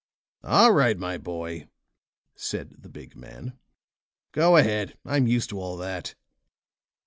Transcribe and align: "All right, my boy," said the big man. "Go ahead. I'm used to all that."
"All 0.43 0.71
right, 0.73 0.97
my 0.97 1.19
boy," 1.19 1.67
said 2.33 2.81
the 2.81 2.89
big 2.89 3.15
man. 3.15 3.59
"Go 4.31 4.57
ahead. 4.57 4.97
I'm 5.05 5.27
used 5.27 5.51
to 5.51 5.59
all 5.59 5.77
that." 5.77 6.15